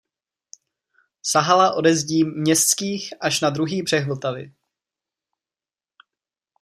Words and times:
Sahala 1.21 1.73
ode 1.77 1.95
zdí 1.95 2.23
městských 2.23 3.13
až 3.21 3.41
na 3.41 3.49
druhý 3.49 3.81
břeh 3.81 4.07
Vltavy. 4.07 4.53